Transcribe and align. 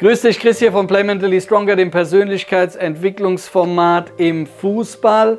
Grüß 0.00 0.22
dich, 0.22 0.40
Chris 0.40 0.58
hier 0.58 0.72
von 0.72 0.86
Play 0.86 1.04
Mentally 1.04 1.38
Stronger, 1.42 1.76
dem 1.76 1.90
Persönlichkeitsentwicklungsformat 1.90 4.14
im 4.16 4.46
Fußball. 4.46 5.38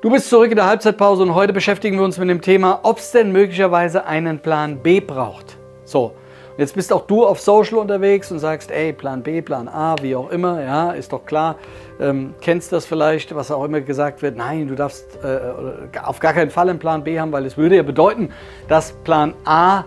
Du 0.00 0.12
bist 0.12 0.30
zurück 0.30 0.50
in 0.50 0.54
der 0.54 0.66
Halbzeitpause 0.66 1.24
und 1.24 1.34
heute 1.34 1.52
beschäftigen 1.52 1.96
wir 1.96 2.04
uns 2.04 2.16
mit 2.16 2.30
dem 2.30 2.40
Thema, 2.40 2.78
ob 2.84 2.98
es 2.98 3.10
denn 3.10 3.32
möglicherweise 3.32 4.06
einen 4.06 4.38
Plan 4.38 4.78
B 4.78 5.00
braucht. 5.00 5.56
So, 5.84 6.12
und 6.52 6.58
jetzt 6.58 6.76
bist 6.76 6.92
auch 6.92 7.04
du 7.08 7.26
auf 7.26 7.40
Social 7.40 7.78
unterwegs 7.78 8.30
und 8.30 8.38
sagst, 8.38 8.70
ey, 8.70 8.92
Plan 8.92 9.24
B, 9.24 9.42
Plan 9.42 9.66
A, 9.66 9.96
wie 10.00 10.14
auch 10.14 10.30
immer, 10.30 10.62
ja, 10.62 10.92
ist 10.92 11.12
doch 11.12 11.26
klar. 11.26 11.56
Ähm, 11.98 12.34
kennst 12.40 12.70
das 12.70 12.86
vielleicht, 12.86 13.34
was 13.34 13.50
auch 13.50 13.64
immer 13.64 13.80
gesagt 13.80 14.22
wird, 14.22 14.36
nein, 14.36 14.68
du 14.68 14.76
darfst 14.76 15.18
äh, 15.24 15.40
auf 16.00 16.20
gar 16.20 16.32
keinen 16.32 16.52
Fall 16.52 16.68
einen 16.68 16.78
Plan 16.78 17.02
B 17.02 17.18
haben, 17.18 17.32
weil 17.32 17.44
es 17.44 17.56
würde 17.56 17.74
ja 17.74 17.82
bedeuten, 17.82 18.30
dass 18.68 18.92
Plan 19.02 19.34
A 19.44 19.82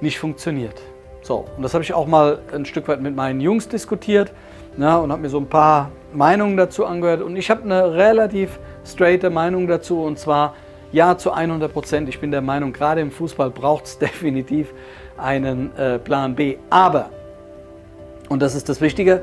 nicht 0.00 0.20
funktioniert. 0.20 0.80
So, 1.22 1.46
und 1.56 1.62
das 1.62 1.74
habe 1.74 1.84
ich 1.84 1.92
auch 1.92 2.06
mal 2.06 2.38
ein 2.52 2.64
Stück 2.64 2.88
weit 2.88 3.00
mit 3.02 3.14
meinen 3.14 3.40
Jungs 3.40 3.68
diskutiert 3.68 4.32
ja, 4.78 4.96
und 4.96 5.12
habe 5.12 5.22
mir 5.22 5.28
so 5.28 5.38
ein 5.38 5.48
paar 5.48 5.90
Meinungen 6.12 6.56
dazu 6.56 6.86
angehört. 6.86 7.22
Und 7.22 7.36
ich 7.36 7.50
habe 7.50 7.62
eine 7.62 7.92
relativ 7.92 8.58
straighte 8.84 9.30
Meinung 9.30 9.66
dazu 9.66 10.02
und 10.02 10.18
zwar 10.18 10.54
ja 10.92 11.16
zu 11.16 11.32
100 11.32 11.72
Prozent. 11.72 12.08
Ich 12.08 12.20
bin 12.20 12.30
der 12.30 12.40
Meinung, 12.40 12.72
gerade 12.72 13.00
im 13.00 13.10
Fußball 13.10 13.50
braucht 13.50 13.86
es 13.86 13.98
definitiv 13.98 14.72
einen 15.16 15.76
äh, 15.76 15.98
Plan 15.98 16.34
B. 16.34 16.56
Aber, 16.70 17.10
und 18.28 18.40
das 18.40 18.54
ist 18.54 18.68
das 18.68 18.80
Wichtige, 18.80 19.22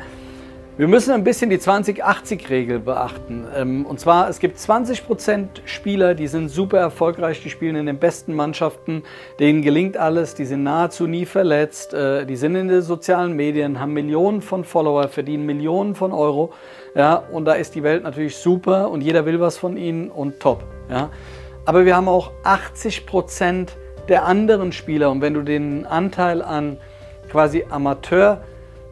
wir 0.78 0.88
müssen 0.88 1.12
ein 1.12 1.24
bisschen 1.24 1.50
die 1.50 1.58
20-80-Regel 1.58 2.78
beachten. 2.78 3.48
Ähm, 3.56 3.84
und 3.88 4.00
zwar, 4.00 4.30
es 4.30 4.38
gibt 4.38 4.60
20% 4.60 5.48
Spieler, 5.66 6.14
die 6.14 6.28
sind 6.28 6.50
super 6.50 6.78
erfolgreich, 6.78 7.42
die 7.42 7.50
spielen 7.50 7.76
in 7.76 7.88
den 7.88 7.98
besten 7.98 8.36
Mannschaften, 8.36 9.02
denen 9.40 9.64
gelingt 9.64 9.98
alles, 9.98 10.36
die 10.36 10.46
sind 10.46 10.62
nahezu 10.62 11.08
nie 11.08 11.26
verletzt, 11.26 11.96
äh, 11.96 12.28
die 12.28 12.36
sind 12.36 12.56
in 12.56 12.68
den 12.68 12.84
sozialen 12.84 13.36
Medien, 13.36 13.80
haben 13.80 13.94
Millionen 13.94 14.44
von 14.44 14.64
Follower, 14.64 15.08
verdienen 15.08 15.48
Millionen 15.48 15.96
von 15.96 16.14
Euro. 16.14 16.54
Ja, 16.94 17.16
und 17.16 17.46
da 17.46 17.54
ist 17.54 17.74
die 17.74 17.82
Welt 17.82 18.04
natürlich 18.04 18.38
super 18.38 18.92
und 18.92 19.02
jeder 19.02 19.26
will 19.26 19.40
was 19.40 19.58
von 19.58 19.78
ihnen 19.78 20.12
und 20.12 20.40
top. 20.40 20.64
Ja. 20.92 21.10
Aber 21.66 21.86
wir 21.86 21.96
haben 21.96 22.08
auch 22.08 22.32
80% 22.44 23.70
der 24.10 24.26
anderen 24.26 24.72
Spieler 24.72 25.10
und 25.10 25.22
wenn 25.22 25.34
du 25.34 25.42
den 25.42 25.88
Anteil 25.88 26.44
an 26.44 26.78
quasi 27.30 27.66
Amateur 27.68 28.44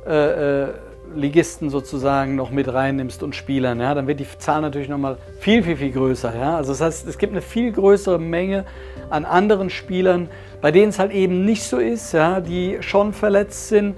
äh, 0.07 0.63
äh 0.63 0.67
Ligisten 1.15 1.69
sozusagen 1.69 2.35
noch 2.35 2.51
mit 2.51 2.71
reinnimmst 2.71 3.23
und 3.23 3.35
Spielern, 3.35 3.79
ja, 3.79 3.93
dann 3.93 4.07
wird 4.07 4.19
die 4.19 4.27
Zahl 4.37 4.61
natürlich 4.61 4.89
nochmal 4.89 5.17
viel, 5.39 5.63
viel, 5.63 5.77
viel 5.77 5.91
größer. 5.91 6.35
Ja? 6.35 6.57
Also 6.57 6.71
das 6.71 6.81
heißt, 6.81 7.07
es 7.07 7.17
gibt 7.17 7.33
eine 7.33 7.41
viel 7.41 7.71
größere 7.71 8.19
Menge 8.19 8.65
an 9.09 9.25
anderen 9.25 9.69
Spielern, 9.69 10.29
bei 10.61 10.71
denen 10.71 10.89
es 10.89 10.99
halt 10.99 11.11
eben 11.11 11.45
nicht 11.45 11.63
so 11.63 11.77
ist, 11.77 12.13
ja, 12.13 12.41
die 12.41 12.77
schon 12.81 13.13
verletzt 13.13 13.69
sind, 13.69 13.95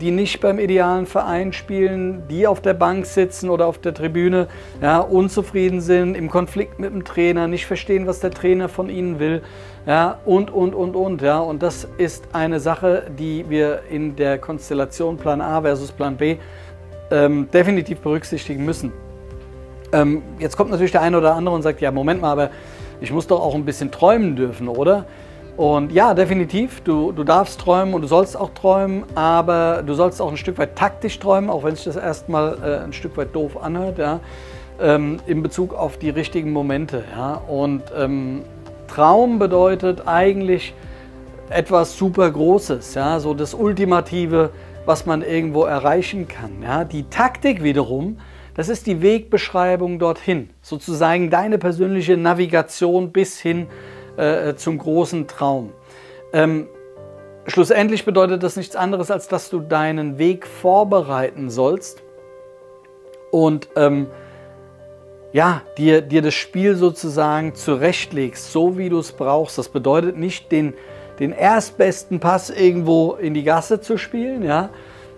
die 0.00 0.10
nicht 0.10 0.40
beim 0.40 0.58
idealen 0.58 1.06
Verein 1.06 1.52
spielen, 1.52 2.24
die 2.28 2.46
auf 2.46 2.60
der 2.60 2.74
Bank 2.74 3.06
sitzen 3.06 3.50
oder 3.50 3.66
auf 3.66 3.78
der 3.78 3.94
Tribüne, 3.94 4.48
ja, 4.82 4.98
unzufrieden 4.98 5.80
sind, 5.80 6.16
im 6.16 6.28
Konflikt 6.28 6.80
mit 6.80 6.92
dem 6.92 7.04
Trainer, 7.04 7.46
nicht 7.46 7.66
verstehen, 7.66 8.06
was 8.06 8.18
der 8.18 8.32
Trainer 8.32 8.68
von 8.68 8.90
ihnen 8.90 9.20
will, 9.20 9.42
ja, 9.86 10.18
und, 10.24 10.50
und, 10.50 10.74
und, 10.74 10.96
und. 10.96 11.22
Ja. 11.22 11.38
Und 11.38 11.62
das 11.62 11.88
ist 11.98 12.24
eine 12.32 12.60
Sache, 12.60 13.04
die 13.18 13.46
wir 13.48 13.82
in 13.90 14.16
der 14.16 14.38
Konstellation 14.38 15.16
Plan 15.16 15.40
A 15.40 15.60
versus 15.60 15.92
Plan 15.92 16.16
B 16.16 16.36
ähm, 17.10 17.48
definitiv 17.52 18.00
berücksichtigen 18.00 18.64
müssen. 18.64 18.92
Ähm, 19.92 20.22
jetzt 20.38 20.56
kommt 20.56 20.70
natürlich 20.70 20.92
der 20.92 21.02
eine 21.02 21.18
oder 21.18 21.34
andere 21.34 21.54
und 21.54 21.62
sagt, 21.62 21.80
ja, 21.80 21.90
Moment 21.90 22.20
mal, 22.20 22.32
aber 22.32 22.50
ich 23.00 23.10
muss 23.10 23.26
doch 23.26 23.40
auch 23.40 23.54
ein 23.54 23.64
bisschen 23.64 23.90
träumen 23.90 24.36
dürfen, 24.36 24.68
oder? 24.68 25.06
Und 25.56 25.92
ja, 25.92 26.14
definitiv, 26.14 26.80
du, 26.82 27.12
du 27.12 27.24
darfst 27.24 27.60
träumen 27.60 27.94
und 27.94 28.02
du 28.02 28.08
sollst 28.08 28.36
auch 28.36 28.50
träumen, 28.54 29.04
aber 29.14 29.82
du 29.84 29.94
sollst 29.94 30.22
auch 30.22 30.30
ein 30.30 30.36
Stück 30.36 30.58
weit 30.58 30.76
taktisch 30.76 31.18
träumen, 31.18 31.50
auch 31.50 31.64
wenn 31.64 31.74
sich 31.74 31.84
das 31.84 31.96
erstmal 31.96 32.56
äh, 32.62 32.84
ein 32.84 32.92
Stück 32.92 33.16
weit 33.16 33.34
doof 33.34 33.62
anhört, 33.62 33.98
ja, 33.98 34.20
ähm, 34.80 35.18
in 35.26 35.42
Bezug 35.42 35.74
auf 35.74 35.98
die 35.98 36.10
richtigen 36.10 36.52
Momente. 36.52 37.04
Ja. 37.14 37.34
Und 37.46 37.82
ähm, 37.96 38.42
Traum 38.88 39.38
bedeutet 39.38 40.06
eigentlich 40.06 40.72
etwas 41.50 41.96
super 41.96 42.30
Großes, 42.30 42.94
ja, 42.94 43.20
so 43.20 43.34
das 43.34 43.54
Ultimative, 43.54 44.50
was 44.86 45.04
man 45.04 45.22
irgendwo 45.22 45.64
erreichen 45.64 46.26
kann. 46.26 46.62
Ja. 46.62 46.84
Die 46.84 47.04
Taktik 47.04 47.62
wiederum, 47.62 48.18
das 48.54 48.68
ist 48.68 48.86
die 48.86 49.02
Wegbeschreibung 49.02 49.98
dorthin, 49.98 50.50
sozusagen 50.62 51.30
deine 51.30 51.58
persönliche 51.58 52.16
Navigation 52.16 53.12
bis 53.12 53.38
hin 53.38 53.66
äh, 54.16 54.54
zum 54.54 54.78
großen 54.78 55.26
Traum. 55.26 55.72
Ähm, 56.32 56.68
schlussendlich 57.46 58.04
bedeutet 58.04 58.42
das 58.42 58.56
nichts 58.56 58.76
anderes, 58.76 59.10
als 59.10 59.28
dass 59.28 59.50
du 59.50 59.60
deinen 59.60 60.18
Weg 60.18 60.46
vorbereiten 60.46 61.50
sollst 61.50 62.02
und 63.30 63.68
ähm, 63.76 64.08
ja, 65.32 65.62
dir, 65.78 66.00
dir 66.02 66.22
das 66.22 66.34
Spiel 66.34 66.74
sozusagen 66.74 67.54
zurechtlegst, 67.54 68.52
so 68.52 68.76
wie 68.76 68.88
du 68.88 68.98
es 68.98 69.12
brauchst. 69.12 69.58
Das 69.58 69.68
bedeutet 69.68 70.16
nicht, 70.16 70.50
den, 70.50 70.74
den 71.20 71.32
erstbesten 71.32 72.18
Pass 72.18 72.50
irgendwo 72.50 73.12
in 73.14 73.34
die 73.34 73.44
Gasse 73.44 73.80
zu 73.80 73.96
spielen, 73.96 74.42
ja, 74.42 74.70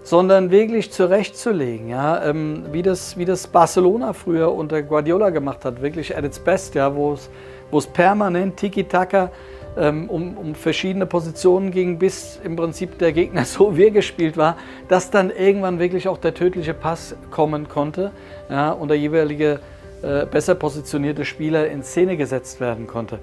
sondern 0.03 0.51
wirklich 0.51 0.91
zurechtzulegen, 0.91 1.89
ja, 1.89 2.25
ähm, 2.25 2.65
wie, 2.73 2.83
das, 2.83 3.17
wie 3.17 3.25
das 3.25 3.47
Barcelona 3.47 4.13
früher 4.13 4.53
unter 4.53 4.83
Guardiola 4.83 5.31
gemacht 5.31 5.65
hat, 5.65 5.81
wirklich 5.81 6.17
at 6.17 6.25
its 6.25 6.41
best, 6.41 6.75
ja, 6.75 6.95
wo 6.95 7.13
es, 7.13 7.31
wo 7.73 7.79
es 7.79 7.89
permanent 7.89 8.57
Tiki-Taka 8.57 9.33
ähm, 9.77 10.09
um, 10.09 10.37
um 10.37 10.55
verschiedene 10.55 11.07
Positionen 11.07 11.71
ging, 11.73 11.99
bis 11.99 12.39
im 12.45 12.55
Prinzip 12.55 12.99
der 12.99 13.13
Gegner 13.13 13.45
so 13.47 13.77
wir 13.77 13.91
gespielt 13.91 14.37
war, 14.37 14.57
dass 14.89 15.11
dann 15.11 15.31
irgendwann 15.31 15.81
wirklich 15.81 16.07
auch 16.07 16.19
der 16.19 16.35
tödliche 16.35 16.75
Pass 16.75 17.17
kommen 17.31 17.69
konnte 17.69 18.13
ja, 18.49 18.71
und 18.71 18.89
der 18.89 18.99
jeweilige 18.99 19.59
äh, 20.03 20.27
besser 20.27 20.55
positionierte 20.55 21.25
Spieler 21.25 21.69
in 21.69 21.83
Szene 21.83 22.17
gesetzt 22.17 22.61
werden 22.61 22.87
konnte. 22.87 23.19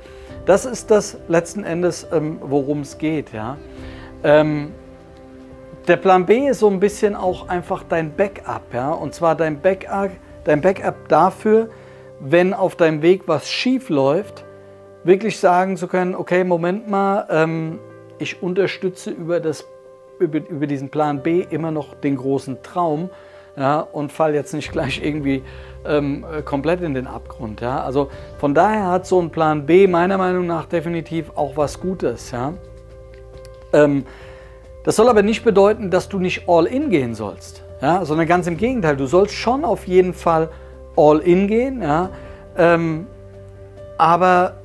Das 0.46 0.66
ist 0.66 0.90
das 0.90 1.18
letzten 1.28 1.64
Endes, 1.64 2.08
ähm, 2.12 2.40
worum 2.42 2.82
es 2.82 2.98
geht. 2.98 3.32
Ja? 3.34 3.58
Ähm, 4.24 4.72
der 5.88 5.98
Plan 5.98 6.26
B 6.26 6.48
ist 6.48 6.60
so 6.60 6.70
ein 6.70 6.80
bisschen 6.80 7.16
auch 7.16 7.50
einfach 7.50 7.84
dein 7.84 8.16
Backup. 8.16 8.74
Ja? 8.74 8.92
Und 8.92 9.14
zwar 9.14 9.36
dein 9.36 9.60
Backup, 9.62 10.12
dein 10.46 10.62
Backup 10.62 11.08
dafür, 11.10 11.70
wenn 12.20 12.54
auf 12.54 12.76
deinem 12.76 13.02
Weg 13.02 13.28
was 13.28 13.50
schief 13.50 13.90
läuft, 13.90 14.46
wirklich 15.04 15.40
sagen 15.40 15.78
zu 15.78 15.88
können, 15.88 16.16
okay, 16.16 16.44
Moment 16.44 16.90
mal, 16.90 17.26
ähm, 17.30 17.80
ich 18.18 18.44
unterstütze 18.44 19.12
über, 19.12 19.40
das, 19.40 19.66
über, 20.20 20.40
über 20.50 20.68
diesen 20.68 20.90
Plan 20.90 21.24
B 21.24 21.46
immer 21.50 21.72
noch 21.72 21.94
den 21.96 22.18
großen 22.18 22.62
Traum 22.64 23.10
ja, 23.56 23.80
und 23.80 24.12
fall 24.12 24.34
jetzt 24.34 24.54
nicht 24.54 24.72
gleich 24.72 25.04
irgendwie 25.04 25.44
ähm, 25.86 26.26
äh, 26.32 26.42
komplett 26.42 26.82
in 26.82 26.94
den 26.94 27.08
Abgrund. 27.08 27.62
Ja. 27.62 27.84
Also 27.84 28.10
von 28.38 28.54
daher 28.54 28.88
hat 28.88 29.06
so 29.06 29.22
ein 29.22 29.30
Plan 29.30 29.66
B 29.66 29.88
meiner 29.88 30.18
Meinung 30.18 30.48
nach 30.48 30.66
definitiv 30.66 31.32
auch 31.36 31.58
was 31.58 31.80
Gutes. 31.80 32.32
Ja. 32.32 32.54
Ähm, 33.74 34.06
das 34.84 34.96
soll 34.96 35.10
aber 35.10 35.24
nicht 35.24 35.44
bedeuten, 35.44 35.92
dass 35.92 36.10
du 36.10 36.20
nicht 36.20 36.48
all 36.48 36.66
in 36.66 36.90
gehen 36.90 37.14
sollst, 37.14 37.64
ja, 37.82 38.04
sondern 38.06 38.28
ganz 38.28 38.48
im 38.48 38.58
Gegenteil. 38.58 38.96
Du 38.96 39.06
sollst 39.06 39.34
schon 39.34 39.66
auf 39.66 39.88
jeden 39.88 40.14
Fall 40.14 40.50
all 41.00 41.20
in 41.20 41.48
gehen, 41.48 41.82
ja, 41.82 42.10
ähm, 42.58 43.08
aber 43.98 44.56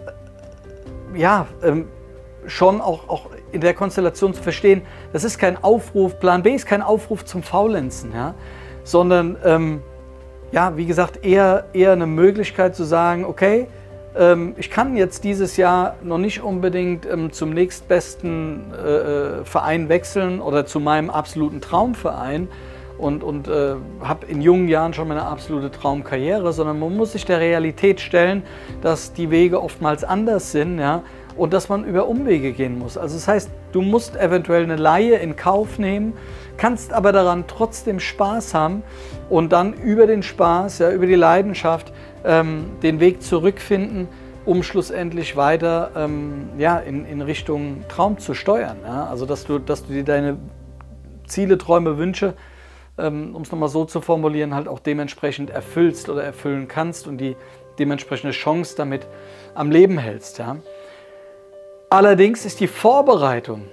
ja, 1.15 1.47
ähm, 1.63 1.89
schon 2.47 2.81
auch, 2.81 3.09
auch 3.09 3.31
in 3.53 3.61
der 3.61 3.75
Konstellation 3.75 4.35
zu 4.35 4.43
verstehen, 4.43 4.83
das 5.13 5.25
ist 5.25 5.39
kein 5.39 5.63
Aufruf, 5.63 6.19
Plan 6.19 6.43
B 6.43 6.55
ist 6.55 6.67
kein 6.67 6.83
Aufruf 6.83 7.25
zum 7.25 7.43
Faulenzen, 7.43 8.13
ja, 8.13 8.35
sondern 8.83 9.37
ähm, 9.45 9.83
ja, 10.53 10.77
wie 10.77 10.87
gesagt, 10.87 11.25
eher, 11.25 11.67
eher 11.73 11.93
eine 11.93 12.07
Möglichkeit 12.07 12.77
zu 12.77 12.85
sagen, 12.85 13.25
okay, 13.25 13.67
ähm, 14.17 14.55
ich 14.57 14.71
kann 14.71 14.97
jetzt 14.97 15.25
dieses 15.25 15.57
Jahr 15.57 15.97
noch 16.03 16.19
nicht 16.19 16.43
unbedingt 16.43 17.07
ähm, 17.07 17.33
zum 17.33 17.51
nächstbesten 17.51 18.73
äh, 18.73 18.89
äh, 18.89 19.45
Verein 19.45 19.89
wechseln 19.89 20.41
oder 20.41 20.67
zu 20.67 20.81
meinem 20.81 21.11
absoluten 21.11 21.61
Traumverein 21.61 22.49
und, 23.05 23.23
und 23.23 23.49
äh, 23.49 23.75
habe 24.01 24.25
in 24.27 24.41
jungen 24.41 24.67
Jahren 24.67 24.95
schon 24.95 25.09
meine 25.09 25.25
absolute 25.27 25.71
Traumkarriere, 25.71 26.55
sondern 26.55 26.79
man 26.79 26.97
muss 26.97 27.13
sich 27.13 27.27
der 27.27 27.39
Realität 27.39 28.01
stellen, 28.01 28.43
dass 28.81 29.13
die 29.13 29.31
Wege 29.31 29.63
oftmals 29.63 30.05
anders 30.05 30.53
sind. 30.53 30.79
Ja, 30.79 31.03
und 31.37 31.53
dass 31.53 31.69
man 31.69 31.85
über 31.85 32.07
Umwege 32.07 32.53
gehen 32.53 32.79
muss. 32.79 32.97
Also 32.97 33.17
das 33.17 33.29
heißt, 33.29 33.51
du 33.73 33.83
musst 33.83 34.17
eventuell 34.17 34.63
eine 34.63 34.77
Laie 34.77 35.17
in 35.17 35.37
Kauf 35.37 35.79
nehmen, 35.79 36.15
kannst 36.57 36.93
aber 36.93 37.13
daran 37.13 37.45
trotzdem 37.47 38.01
Spaß 38.01 38.55
haben 38.55 38.83
und 39.29 39.53
dann 39.53 39.75
über 39.75 40.07
den 40.07 40.23
Spaß, 40.23 40.79
ja, 40.79 40.91
über 40.91 41.07
die 41.07 41.17
Leidenschaft 41.17 41.93
ähm, 42.25 42.67
den 42.83 43.01
Weg 43.01 43.23
zurückfinden, 43.23 44.09
um 44.47 44.63
schlussendlich 44.63 45.37
weiter 45.37 45.91
ähm, 45.97 46.49
ja, 46.57 46.79
in, 46.79 47.05
in 47.05 47.21
Richtung 47.21 47.83
Traum 47.89 48.19
zu 48.19 48.33
steuern. 48.33 48.77
Ja? 48.85 49.07
Also 49.07 49.27
dass 49.27 49.45
du, 49.45 49.59
dass 49.59 49.85
du 49.85 49.93
dir 49.93 50.05
deine 50.05 50.39
Ziele, 51.27 51.59
Träume, 51.59 51.99
Wünsche, 51.99 52.35
um 52.97 53.43
es 53.43 53.51
nochmal 53.51 53.69
so 53.69 53.85
zu 53.85 54.01
formulieren, 54.01 54.55
halt 54.55 54.69
auch 54.69 54.79
dementsprechend 54.79 55.51
erfüllst 55.51 56.09
oder 56.09 56.23
erfüllen 56.23 56.69
kannst 56.69 57.09
und 57.09 57.19
die 57.19 57.37
dementsprechende 57.79 58.33
Chance 58.33 58.75
damit 58.77 59.07
am 59.55 59.71
Leben 59.71 59.99
hältst. 59.99 60.39
Ja? 60.39 60.57
Allerdings 61.91 62.45
ist 62.45 62.61
die 62.61 62.69
Vorbereitung, 62.69 63.65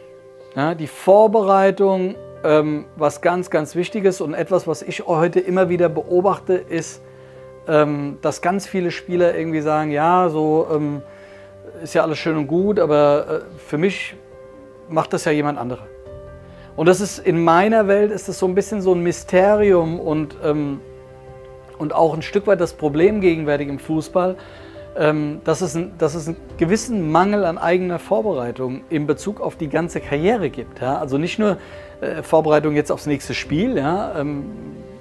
ja, 0.55 0.75
die 0.75 0.87
Vorbereitung 0.87 2.15
ähm, 2.43 2.85
was 2.95 3.21
ganz, 3.21 3.49
ganz 3.49 3.75
Wichtiges 3.75 4.21
und 4.21 4.33
etwas, 4.33 4.67
was 4.67 4.81
ich 4.81 5.05
heute 5.05 5.39
immer 5.39 5.69
wieder 5.69 5.89
beobachte, 5.89 6.53
ist, 6.53 7.01
ähm, 7.67 8.17
dass 8.21 8.41
ganz 8.41 8.65
viele 8.65 8.91
Spieler 8.91 9.35
irgendwie 9.35 9.61
sagen, 9.61 9.91
ja, 9.91 10.29
so 10.29 10.67
ähm, 10.73 11.01
ist 11.83 11.93
ja 11.93 12.03
alles 12.03 12.17
schön 12.17 12.37
und 12.37 12.47
gut, 12.47 12.79
aber 12.79 13.27
äh, 13.27 13.59
für 13.59 13.77
mich 13.77 14.15
macht 14.89 15.13
das 15.13 15.25
ja 15.25 15.31
jemand 15.31 15.59
anderer. 15.59 15.87
Und 16.75 16.87
das 16.87 17.01
ist 17.01 17.19
in 17.19 17.43
meiner 17.43 17.87
Welt 17.87 18.11
ist 18.11 18.27
das 18.27 18.39
so 18.39 18.47
ein 18.47 18.55
bisschen 18.55 18.81
so 18.81 18.93
ein 18.93 19.01
Mysterium 19.01 19.99
und, 19.99 20.35
ähm, 20.43 20.79
und 21.77 21.93
auch 21.93 22.13
ein 22.13 22.21
Stück 22.21 22.47
weit 22.47 22.61
das 22.61 22.73
Problem 22.73 23.21
gegenwärtig 23.21 23.67
im 23.67 23.79
Fußball, 23.79 24.35
ähm, 24.97 25.41
dass, 25.43 25.61
es 25.61 25.75
ein, 25.75 25.93
dass 25.97 26.15
es 26.15 26.27
einen 26.27 26.37
gewissen 26.57 27.11
Mangel 27.11 27.45
an 27.45 27.57
eigener 27.57 27.99
Vorbereitung 27.99 28.81
in 28.89 29.07
Bezug 29.07 29.41
auf 29.41 29.55
die 29.55 29.69
ganze 29.69 30.01
Karriere 30.01 30.49
gibt. 30.49 30.81
Ja? 30.81 30.97
Also 30.97 31.17
nicht 31.17 31.39
nur 31.39 31.57
äh, 32.01 32.23
Vorbereitung 32.23 32.75
jetzt 32.75 32.91
aufs 32.91 33.05
nächste 33.05 33.33
Spiel, 33.33 33.77
ja? 33.77 34.19
Ähm, 34.19 34.45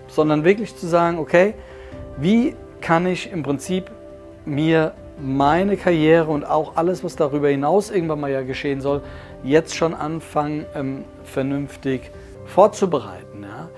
sondern 0.09 0.45
wirklich 0.45 0.77
zu 0.77 0.87
sagen, 0.87 1.19
okay, 1.19 1.55
wie 2.19 2.55
kann 2.81 3.07
ich 3.07 3.33
im 3.33 3.43
Prinzip 3.43 3.91
mir 4.45 4.93
meine 5.23 5.77
Karriere 5.77 6.31
und 6.31 6.45
auch 6.45 6.77
alles, 6.77 7.05
was 7.05 7.17
darüber 7.17 7.49
hinaus 7.49 7.91
irgendwann 7.91 8.21
mal 8.21 8.31
ja 8.31 8.43
geschehen 8.43 8.81
soll, 8.81 9.03
jetzt 9.43 9.75
schon 9.75 9.95
anfangen, 9.95 10.67
ähm, 10.75 11.05
vernünftig 11.25 12.11
vorzubereiten. 12.47 13.43
Ja? 13.43 13.69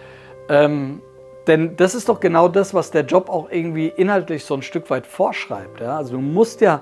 Ähm, 0.48 1.02
denn 1.46 1.76
das 1.76 1.94
ist 1.94 2.08
doch 2.08 2.20
genau 2.20 2.48
das, 2.48 2.72
was 2.72 2.90
der 2.90 3.02
Job 3.02 3.28
auch 3.28 3.50
irgendwie 3.50 3.88
inhaltlich 3.88 4.44
so 4.44 4.54
ein 4.54 4.62
Stück 4.62 4.90
weit 4.90 5.06
vorschreibt. 5.06 5.80
Ja? 5.80 5.96
Also 5.96 6.12
du 6.12 6.20
musst 6.20 6.60
ja 6.60 6.80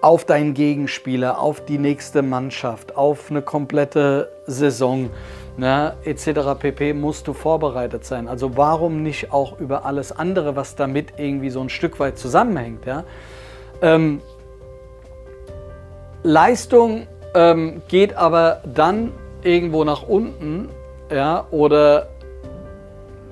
auf 0.00 0.24
deinen 0.24 0.54
Gegenspieler, 0.54 1.40
auf 1.40 1.64
die 1.64 1.78
nächste 1.78 2.22
Mannschaft, 2.22 2.96
auf 2.96 3.30
eine 3.30 3.42
komplette 3.42 4.30
Saison 4.46 5.10
ne, 5.56 5.96
etc. 6.04 6.56
pp. 6.58 6.92
musst 6.92 7.26
du 7.26 7.32
vorbereitet 7.32 8.04
sein. 8.04 8.28
Also 8.28 8.56
warum 8.56 9.02
nicht 9.02 9.32
auch 9.32 9.58
über 9.58 9.84
alles 9.84 10.12
andere, 10.12 10.54
was 10.54 10.76
damit 10.76 11.14
irgendwie 11.16 11.50
so 11.50 11.60
ein 11.60 11.68
Stück 11.68 11.98
weit 11.98 12.16
zusammenhängt. 12.16 12.86
Ja? 12.86 13.04
Ähm, 13.82 14.20
Leistung 16.22 17.06
ähm, 17.38 17.82
geht 17.86 18.16
aber 18.16 18.62
dann 18.64 19.12
irgendwo 19.44 19.84
nach 19.84 20.02
unten 20.02 20.68
ja, 21.08 21.46
oder 21.52 22.08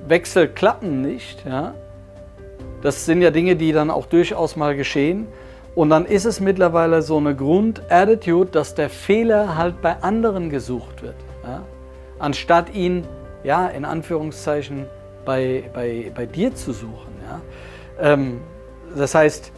Wechsel 0.07 0.47
klappen 0.47 1.03
nicht. 1.03 1.45
Ja. 1.45 1.75
Das 2.83 3.05
sind 3.05 3.21
ja 3.21 3.33
Dinge, 3.33 3.57
die 3.57 3.73
dann 3.73 3.91
auch 3.91 4.07
durchaus 4.07 4.55
mal 4.55 4.77
geschehen. 4.77 5.27
Und 5.75 5.91
dann 5.91 6.07
ist 6.07 6.25
es 6.25 6.39
mittlerweile 6.39 7.03
so 7.03 7.17
eine 7.17 7.35
Grundattitude, 7.35 8.51
dass 8.53 8.77
der 8.77 8.91
Fehler 8.91 9.57
halt 9.57 9.83
bei 9.83 10.01
anderen 10.03 10.51
gesucht 10.51 11.03
wird. 11.03 11.17
Ja. 11.43 11.63
Anstatt 12.21 12.73
ihn, 12.73 13.05
ja, 13.43 13.67
in 13.67 13.85
Anführungszeichen, 13.85 14.87
bei, 15.25 15.65
bei, 15.75 16.13
bei 16.15 16.27
dir 16.27 16.55
zu 16.55 16.73
suchen. 16.73 17.13
Ja. 17.29 18.13
Ähm, 18.13 18.41
das 18.97 19.17
heißt, 19.17 19.51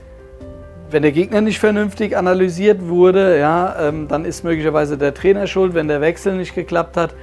wenn 0.90 1.02
der 1.02 1.12
Gegner 1.12 1.40
nicht 1.40 1.58
vernünftig 1.58 2.16
analysiert 2.16 2.86
wurde, 2.86 3.38
ja, 3.38 3.76
ähm, 3.88 4.08
dann 4.08 4.24
ist 4.24 4.42
möglicherweise 4.44 4.96
der 4.96 5.12
Trainer 5.12 5.46
schuld. 5.46 5.74
Wenn 5.74 5.88
der 5.88 6.00
Wechsel 6.00 6.34
nicht 6.34 6.54
geklappt 6.54 6.96
hat 6.96 7.14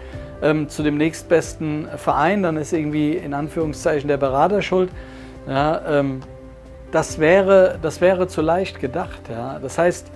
ähm, 0.42 0.70
zu 0.70 0.84
dem 0.84 0.98
nächstbesten 0.98 1.88
Verein, 1.98 2.44
dann 2.44 2.58
ist 2.58 2.74
irgendwie 2.74 3.14
in 3.14 3.34
Anführungszeichen 3.34 4.08
der 4.08 4.18
Berater 4.18 4.62
schuld. 4.62 4.90
Ja, 5.48 5.82
ähm, 5.88 6.22
das, 6.92 7.20
wäre, 7.20 7.80
das 7.82 8.02
wäre 8.02 8.28
zu 8.28 8.42
leicht 8.42 8.80
gedacht. 8.80 9.22
Ja. 9.30 9.60
Das 9.60 9.78
heißt, 9.78 10.08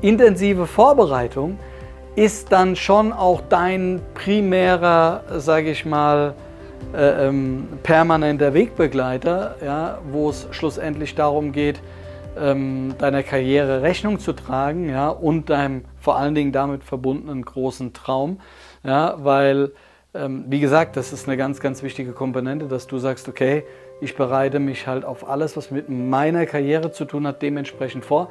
intensive 0.00 0.66
Vorbereitung 0.66 1.58
ist 2.14 2.52
dann 2.52 2.76
schon 2.76 3.12
auch 3.12 3.42
dein 3.48 4.00
primärer, 4.14 5.22
sage 5.38 5.70
ich 5.70 5.84
mal, 5.84 6.34
äh, 6.94 7.26
ähm, 7.26 7.66
permanenter 7.82 8.54
Wegbegleiter, 8.54 9.56
ja, 9.64 9.98
wo 10.12 10.30
es 10.30 10.46
schlussendlich 10.52 11.16
darum 11.16 11.50
geht, 11.50 11.80
ähm, 12.38 12.94
deiner 12.98 13.22
Karriere 13.22 13.82
Rechnung 13.82 14.18
zu 14.18 14.32
tragen 14.32 14.88
ja, 14.88 15.08
und 15.08 15.50
deinem 15.50 15.84
vor 16.00 16.16
allen 16.16 16.34
Dingen 16.34 16.52
damit 16.52 16.84
verbundenen 16.84 17.44
großen 17.44 17.92
Traum. 17.92 18.40
Ja, 18.82 19.16
weil, 19.18 19.72
ähm, 20.14 20.44
wie 20.48 20.60
gesagt, 20.60 20.96
das 20.96 21.12
ist 21.12 21.26
eine 21.26 21.36
ganz, 21.36 21.60
ganz 21.60 21.82
wichtige 21.82 22.12
Komponente, 22.12 22.66
dass 22.66 22.86
du 22.86 22.98
sagst, 22.98 23.28
okay, 23.28 23.64
ich 24.00 24.16
bereite 24.16 24.58
mich 24.58 24.86
halt 24.86 25.04
auf 25.04 25.28
alles, 25.28 25.56
was 25.56 25.70
mit 25.70 25.88
meiner 25.88 26.46
Karriere 26.46 26.90
zu 26.92 27.04
tun 27.04 27.26
hat, 27.26 27.42
dementsprechend 27.42 28.04
vor. 28.04 28.28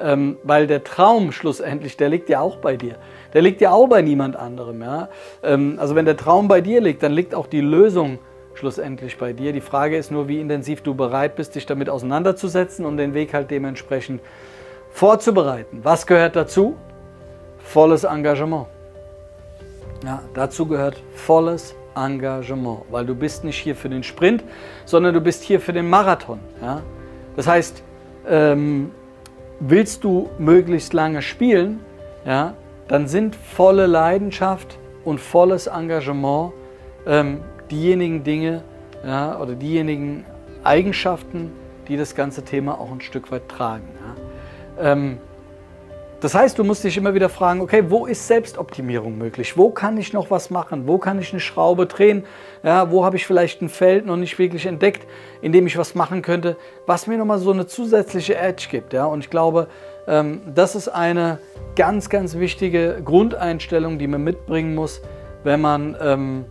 Ähm, 0.00 0.36
weil 0.42 0.66
der 0.66 0.84
Traum 0.84 1.32
schlussendlich, 1.32 1.96
der 1.96 2.08
liegt 2.08 2.28
ja 2.28 2.40
auch 2.40 2.56
bei 2.56 2.76
dir. 2.76 2.96
Der 3.32 3.42
liegt 3.42 3.60
ja 3.60 3.72
auch 3.72 3.88
bei 3.88 4.02
niemand 4.02 4.36
anderem. 4.36 4.82
Ja? 4.82 5.08
Ähm, 5.42 5.78
also 5.80 5.94
wenn 5.94 6.04
der 6.04 6.16
Traum 6.16 6.48
bei 6.48 6.60
dir 6.60 6.80
liegt, 6.80 7.02
dann 7.02 7.12
liegt 7.12 7.34
auch 7.34 7.46
die 7.46 7.60
Lösung 7.60 8.18
schlussendlich 8.58 9.18
bei 9.18 9.32
dir. 9.32 9.52
Die 9.52 9.60
Frage 9.60 9.96
ist 9.96 10.10
nur, 10.10 10.28
wie 10.28 10.40
intensiv 10.40 10.82
du 10.82 10.94
bereit 10.94 11.36
bist, 11.36 11.54
dich 11.54 11.66
damit 11.66 11.88
auseinanderzusetzen 11.88 12.84
und 12.84 12.96
den 12.96 13.14
Weg 13.14 13.34
halt 13.34 13.50
dementsprechend 13.50 14.20
vorzubereiten. 14.90 15.80
Was 15.82 16.06
gehört 16.06 16.36
dazu? 16.36 16.76
Volles 17.58 18.04
Engagement. 18.04 18.66
Ja, 20.04 20.22
dazu 20.34 20.66
gehört 20.66 21.02
volles 21.14 21.74
Engagement, 21.96 22.80
weil 22.90 23.06
du 23.06 23.14
bist 23.14 23.44
nicht 23.44 23.58
hier 23.58 23.74
für 23.74 23.88
den 23.88 24.02
Sprint, 24.02 24.44
sondern 24.84 25.14
du 25.14 25.20
bist 25.20 25.42
hier 25.42 25.60
für 25.60 25.72
den 25.72 25.88
Marathon. 25.88 26.38
Ja? 26.62 26.82
Das 27.34 27.46
heißt, 27.46 27.82
ähm, 28.28 28.90
willst 29.60 30.04
du 30.04 30.28
möglichst 30.38 30.92
lange 30.92 31.22
spielen, 31.22 31.80
ja, 32.24 32.54
dann 32.88 33.08
sind 33.08 33.34
volle 33.34 33.86
Leidenschaft 33.86 34.78
und 35.04 35.20
volles 35.20 35.66
Engagement 35.66 36.52
ähm, 37.06 37.40
diejenigen 37.70 38.24
Dinge 38.24 38.62
ja, 39.04 39.38
oder 39.40 39.54
diejenigen 39.54 40.24
Eigenschaften, 40.64 41.52
die 41.88 41.96
das 41.96 42.14
ganze 42.14 42.44
Thema 42.44 42.80
auch 42.80 42.90
ein 42.90 43.00
Stück 43.00 43.30
weit 43.30 43.48
tragen. 43.48 43.88
Ja. 44.78 44.92
Ähm, 44.92 45.18
das 46.20 46.34
heißt, 46.34 46.58
du 46.58 46.64
musst 46.64 46.82
dich 46.82 46.96
immer 46.96 47.12
wieder 47.12 47.28
fragen, 47.28 47.60
okay, 47.60 47.84
wo 47.88 48.06
ist 48.06 48.26
Selbstoptimierung 48.26 49.18
möglich? 49.18 49.58
Wo 49.58 49.70
kann 49.70 49.98
ich 49.98 50.14
noch 50.14 50.30
was 50.30 50.48
machen? 50.48 50.86
Wo 50.86 50.96
kann 50.96 51.18
ich 51.20 51.30
eine 51.32 51.40
Schraube 51.40 51.84
drehen? 51.86 52.24
Ja, 52.62 52.90
wo 52.90 53.04
habe 53.04 53.16
ich 53.16 53.26
vielleicht 53.26 53.60
ein 53.60 53.68
Feld 53.68 54.06
noch 54.06 54.16
nicht 54.16 54.38
wirklich 54.38 54.64
entdeckt, 54.64 55.06
in 55.42 55.52
dem 55.52 55.66
ich 55.66 55.76
was 55.76 55.94
machen 55.94 56.22
könnte, 56.22 56.56
was 56.86 57.06
mir 57.06 57.18
nochmal 57.18 57.38
so 57.38 57.52
eine 57.52 57.66
zusätzliche 57.66 58.36
Edge 58.36 58.68
gibt? 58.70 58.94
Ja? 58.94 59.04
Und 59.04 59.20
ich 59.20 59.30
glaube, 59.30 59.68
ähm, 60.08 60.40
das 60.54 60.74
ist 60.74 60.88
eine 60.88 61.38
ganz, 61.76 62.08
ganz 62.08 62.38
wichtige 62.38 63.02
Grundeinstellung, 63.04 63.98
die 63.98 64.06
man 64.06 64.24
mitbringen 64.24 64.74
muss, 64.74 65.02
wenn 65.44 65.60
man 65.60 65.96
ähm, 66.00 66.46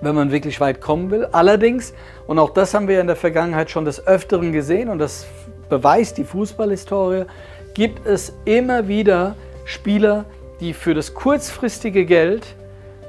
wenn 0.00 0.14
man 0.14 0.30
wirklich 0.30 0.60
weit 0.60 0.80
kommen 0.80 1.10
will. 1.10 1.26
Allerdings, 1.32 1.92
und 2.26 2.38
auch 2.38 2.50
das 2.50 2.74
haben 2.74 2.88
wir 2.88 3.00
in 3.00 3.06
der 3.06 3.16
Vergangenheit 3.16 3.70
schon 3.70 3.84
des 3.84 4.06
Öfteren 4.06 4.52
gesehen 4.52 4.88
und 4.88 4.98
das 4.98 5.26
beweist 5.68 6.18
die 6.18 6.24
Fußballhistorie, 6.24 7.24
gibt 7.74 8.06
es 8.06 8.32
immer 8.44 8.88
wieder 8.88 9.36
Spieler, 9.64 10.24
die 10.60 10.74
für 10.74 10.94
das 10.94 11.14
kurzfristige 11.14 12.04
Geld 12.04 12.46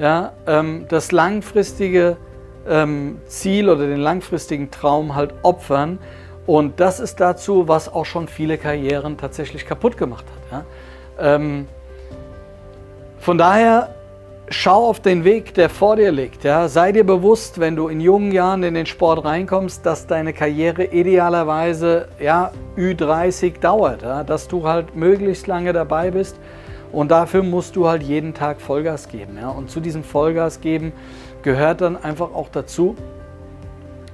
ja, 0.01 0.33
ähm, 0.47 0.85
das 0.89 1.11
langfristige 1.11 2.17
ähm, 2.67 3.21
Ziel 3.27 3.69
oder 3.69 3.85
den 3.85 3.99
langfristigen 3.99 4.71
Traum 4.71 5.15
halt 5.15 5.33
opfern. 5.43 5.99
Und 6.47 6.79
das 6.79 6.99
ist 6.99 7.19
dazu, 7.19 7.67
was 7.67 7.87
auch 7.87 8.05
schon 8.05 8.27
viele 8.27 8.57
Karrieren 8.57 9.17
tatsächlich 9.17 9.65
kaputt 9.65 9.97
gemacht 9.97 10.25
hat. 10.51 10.65
Ja. 11.19 11.35
Ähm, 11.35 11.67
von 13.19 13.37
daher 13.37 13.93
schau 14.49 14.87
auf 14.87 14.99
den 14.99 15.23
Weg, 15.23 15.53
der 15.53 15.69
vor 15.69 15.95
dir 15.95 16.11
liegt. 16.11 16.43
Ja? 16.43 16.67
Sei 16.67 16.91
dir 16.91 17.05
bewusst, 17.05 17.59
wenn 17.59 17.75
du 17.75 17.87
in 17.87 17.99
jungen 17.99 18.31
Jahren 18.31 18.63
in 18.63 18.73
den 18.73 18.85
Sport 18.85 19.23
reinkommst, 19.23 19.85
dass 19.85 20.07
deine 20.07 20.33
Karriere 20.33 20.85
idealerweise 20.85 22.07
ja, 22.19 22.51
Ü30 22.77 23.59
dauert. 23.59 24.01
Ja? 24.01 24.23
Dass 24.23 24.47
du 24.47 24.67
halt 24.67 24.95
möglichst 24.95 25.47
lange 25.47 25.73
dabei 25.73 26.11
bist. 26.11 26.39
Und 26.91 27.11
dafür 27.11 27.43
musst 27.43 27.75
du 27.75 27.87
halt 27.87 28.03
jeden 28.03 28.33
Tag 28.33 28.59
Vollgas 28.59 29.07
geben. 29.07 29.37
Ja? 29.39 29.49
Und 29.49 29.69
zu 29.69 29.79
diesem 29.79 30.03
Vollgas 30.03 30.59
geben 30.59 30.91
gehört 31.41 31.81
dann 31.81 31.95
einfach 31.95 32.33
auch 32.33 32.49
dazu, 32.49 32.95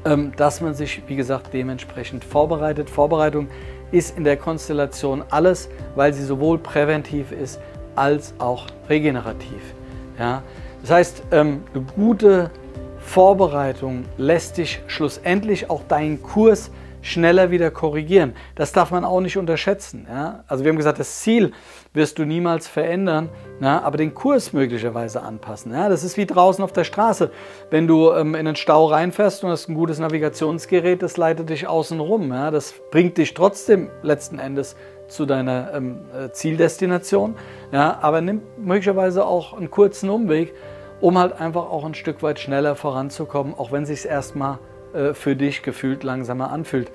ähm, 0.05 0.31
dass 0.37 0.61
man 0.61 0.73
sich, 0.73 1.01
wie 1.07 1.15
gesagt, 1.15 1.53
dementsprechend 1.53 2.23
vorbereitet. 2.23 2.89
Vorbereitung 2.89 3.47
ist 3.91 4.17
in 4.17 4.23
der 4.23 4.37
Konstellation 4.37 5.23
alles, 5.29 5.69
weil 5.95 6.13
sie 6.13 6.23
sowohl 6.23 6.59
präventiv 6.59 7.31
ist 7.31 7.59
als 7.95 8.33
auch 8.37 8.67
regenerativ. 8.89 9.76
Ja? 10.19 10.43
Das 10.81 10.91
heißt, 10.91 11.23
ähm, 11.31 11.63
eine 11.73 11.83
gute 11.95 12.51
Vorbereitung 12.99 14.05
lässt 14.17 14.57
dich 14.57 14.81
schlussendlich 14.87 15.69
auch 15.69 15.83
deinen 15.87 16.21
Kurs 16.21 16.71
schneller 17.01 17.51
wieder 17.51 17.71
korrigieren. 17.71 18.33
Das 18.55 18.73
darf 18.73 18.91
man 18.91 19.05
auch 19.05 19.21
nicht 19.21 19.37
unterschätzen. 19.37 20.07
Ja? 20.09 20.43
Also 20.47 20.63
wir 20.63 20.69
haben 20.69 20.77
gesagt, 20.77 20.99
das 20.99 21.19
Ziel 21.19 21.53
wirst 21.93 22.19
du 22.19 22.25
niemals 22.25 22.67
verändern, 22.67 23.29
ja? 23.61 23.81
aber 23.81 23.97
den 23.97 24.13
Kurs 24.13 24.51
möglicherweise 24.51 25.21
anpassen. 25.21 25.71
Ja? 25.71 25.89
Das 25.89 26.03
ist 26.03 26.17
wie 26.17 26.25
draußen 26.25 26.63
auf 26.63 26.73
der 26.73 26.83
Straße. 26.83 27.31
Wenn 27.69 27.87
du 27.87 28.11
ähm, 28.11 28.35
in 28.35 28.47
einen 28.47 28.55
Stau 28.55 28.87
reinfährst 28.87 29.43
und 29.43 29.51
hast 29.51 29.69
ein 29.69 29.75
gutes 29.75 29.99
Navigationsgerät, 29.99 31.01
das 31.01 31.17
leitet 31.17 31.49
dich 31.49 31.67
außen 31.67 31.99
rum. 31.99 32.31
Ja? 32.31 32.51
Das 32.51 32.73
bringt 32.91 33.17
dich 33.17 33.33
trotzdem 33.33 33.89
letzten 34.03 34.39
Endes 34.39 34.75
zu 35.07 35.25
deiner 35.25 35.73
ähm, 35.73 36.01
äh, 36.13 36.29
Zieldestination, 36.31 37.35
ja, 37.71 37.97
aber 38.01 38.21
nimm 38.21 38.41
möglicherweise 38.57 39.25
auch 39.25 39.53
einen 39.53 39.71
kurzen 39.71 40.09
Umweg 40.09 40.53
um 40.99 41.17
halt 41.17 41.39
einfach 41.39 41.69
auch 41.69 41.85
ein 41.85 41.93
Stück 41.93 42.23
weit 42.23 42.39
schneller 42.39 42.75
voranzukommen, 42.75 43.53
auch 43.57 43.71
wenn 43.71 43.85
sich 43.85 44.05
erstmal 44.05 44.59
äh, 44.93 45.13
für 45.13 45.35
dich 45.35 45.61
gefühlt 45.61 46.03
langsamer 46.03 46.51
anfühlt. 46.51 46.91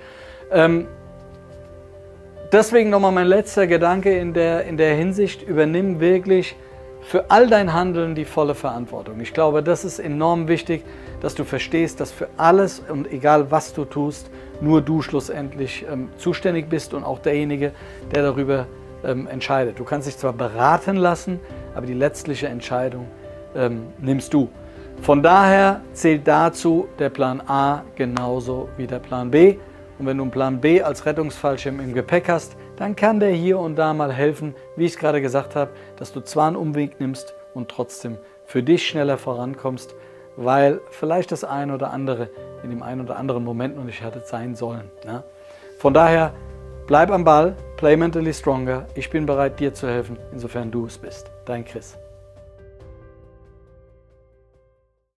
Ähm, 0.50 0.86
deswegen 2.50 2.90
nochmal 2.90 3.12
mein 3.12 3.26
letzter 3.26 3.66
Gedanke 3.66 4.16
in 4.16 4.34
der, 4.34 4.64
in 4.64 4.76
der 4.76 4.94
Hinsicht, 4.94 5.42
übernimm 5.42 6.00
wirklich 6.00 6.56
für 7.02 7.30
all 7.30 7.48
dein 7.48 7.72
Handeln 7.72 8.14
die 8.14 8.24
volle 8.24 8.54
Verantwortung. 8.54 9.20
Ich 9.20 9.34
glaube, 9.34 9.62
das 9.62 9.84
ist 9.84 9.98
enorm 9.98 10.48
wichtig, 10.48 10.84
dass 11.20 11.34
du 11.34 11.44
verstehst, 11.44 12.00
dass 12.00 12.10
für 12.10 12.28
alles 12.36 12.80
und 12.88 13.10
egal 13.12 13.50
was 13.50 13.74
du 13.74 13.84
tust, 13.84 14.30
nur 14.60 14.80
du 14.80 15.02
schlussendlich 15.02 15.84
ähm, 15.90 16.08
zuständig 16.16 16.68
bist 16.68 16.94
und 16.94 17.04
auch 17.04 17.18
derjenige, 17.18 17.72
der 18.14 18.22
darüber 18.22 18.66
ähm, 19.04 19.26
entscheidet. 19.26 19.78
Du 19.78 19.84
kannst 19.84 20.06
dich 20.06 20.16
zwar 20.16 20.32
beraten 20.32 20.96
lassen, 20.96 21.40
aber 21.74 21.86
die 21.86 21.94
letztliche 21.94 22.46
Entscheidung 22.48 23.06
ähm, 23.54 23.88
nimmst 23.98 24.32
du. 24.32 24.48
Von 25.00 25.22
daher 25.22 25.80
zählt 25.92 26.28
dazu 26.28 26.86
der 26.98 27.10
Plan 27.10 27.42
A 27.48 27.82
genauso 27.96 28.68
wie 28.76 28.86
der 28.86 29.00
Plan 29.00 29.30
B. 29.30 29.56
Und 29.98 30.06
wenn 30.06 30.16
du 30.16 30.22
einen 30.22 30.30
Plan 30.30 30.60
B 30.60 30.80
als 30.80 31.04
Rettungsfallschirm 31.04 31.80
im 31.80 31.92
Gepäck 31.92 32.28
hast, 32.28 32.56
dann 32.76 32.96
kann 32.96 33.20
der 33.20 33.30
hier 33.30 33.58
und 33.58 33.76
da 33.76 33.94
mal 33.94 34.12
helfen, 34.12 34.54
wie 34.76 34.84
ich 34.84 34.92
es 34.92 34.98
gerade 34.98 35.20
gesagt 35.20 35.56
habe, 35.56 35.70
dass 35.96 36.12
du 36.12 36.20
zwar 36.20 36.48
einen 36.48 36.56
Umweg 36.56 37.00
nimmst 37.00 37.34
und 37.54 37.68
trotzdem 37.68 38.18
für 38.44 38.62
dich 38.62 38.86
schneller 38.86 39.18
vorankommst, 39.18 39.94
weil 40.36 40.80
vielleicht 40.90 41.32
das 41.32 41.44
eine 41.44 41.74
oder 41.74 41.90
andere 41.90 42.30
in 42.62 42.70
dem 42.70 42.82
einen 42.82 43.02
oder 43.02 43.16
anderen 43.16 43.44
Moment 43.44 43.76
noch 43.76 43.84
nicht 43.84 44.02
hätte 44.02 44.22
sein 44.24 44.54
sollen. 44.54 44.90
Ne? 45.04 45.22
Von 45.78 45.94
daher, 45.94 46.32
bleib 46.86 47.10
am 47.10 47.24
Ball, 47.24 47.54
play 47.76 47.96
mentally 47.96 48.32
stronger. 48.32 48.86
Ich 48.94 49.10
bin 49.10 49.26
bereit, 49.26 49.60
dir 49.60 49.74
zu 49.74 49.88
helfen, 49.88 50.18
insofern 50.32 50.70
du 50.70 50.86
es 50.86 50.96
bist. 50.96 51.30
Dein 51.44 51.64
Chris. 51.64 52.01